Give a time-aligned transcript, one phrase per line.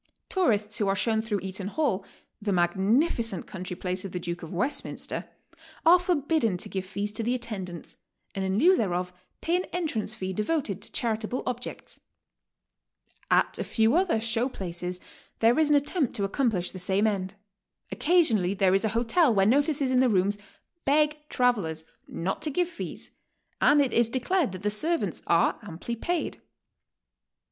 [0.29, 2.03] Tourists who are shown through Eaton Hall,
[2.41, 5.29] the magnificent country place of the Duke of West minster,
[5.85, 7.97] are forbidden to give fees to the attendants,
[8.33, 11.99] and in lieu thereof pay an entrance fee devoted to charitable objects.
[13.29, 14.99] At a few other "show places"
[15.37, 17.35] there is an attempt to accom plish the same end.
[17.91, 20.35] Occasionally there is a hotel where notices in the rooms
[20.83, 23.11] beg travelers not to give fees
[23.61, 26.41] and it is declared that the servants are amply paid.